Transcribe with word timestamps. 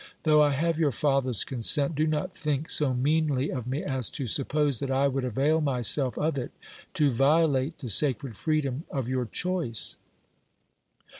Though 0.23 0.41
I 0.41 0.49
have 0.53 0.79
your 0.79 0.91
father's 0.91 1.43
consent, 1.43 1.93
do 1.93 2.07
not 2.07 2.35
think 2.35 2.71
so 2.71 2.91
meanly 2.91 3.51
of 3.51 3.67
me 3.67 3.83
as 3.83 4.09
to 4.17 4.25
sup 4.25 4.47
pose 4.47 4.79
that 4.79 4.89
I 4.89 5.07
would 5.07 5.23
avail 5.23 5.61
myself 5.61 6.17
of 6.17 6.39
it 6.39 6.49
to 6.95 7.11
violate 7.11 7.77
the 7.77 7.87
sacred 7.89 8.35
freedom 8.35 8.83
of 8.89 9.07
your 9.07 9.25
choice. 9.25 9.97